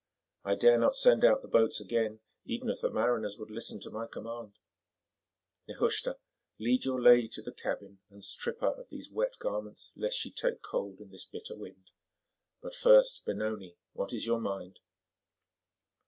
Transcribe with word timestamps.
I 0.43 0.55
dare 0.55 0.79
not 0.79 0.95
send 0.95 1.23
out 1.23 1.43
the 1.43 1.47
boats 1.47 1.79
again 1.79 2.21
even 2.43 2.69
if 2.71 2.81
the 2.81 2.89
mariners 2.89 3.37
would 3.37 3.51
listen 3.51 3.79
to 3.81 3.91
my 3.91 4.07
command. 4.07 4.57
Nehushta, 5.69 6.17
lead 6.59 6.85
your 6.85 6.99
lady 6.99 7.27
to 7.27 7.43
the 7.43 7.51
cabin 7.51 7.99
and 8.09 8.23
strip 8.25 8.61
her 8.61 8.71
of 8.73 8.89
these 8.89 9.11
wet 9.11 9.35
garments 9.37 9.91
lest 9.95 10.17
she 10.17 10.31
take 10.31 10.63
cold 10.63 11.01
in 11.01 11.11
this 11.11 11.25
bitter 11.25 11.55
wind. 11.55 11.91
But 12.63 12.73
first, 12.73 13.25
Benoni, 13.27 13.77
what 13.93 14.11
is 14.11 14.25
your 14.25 14.39
mind?" 14.41 14.79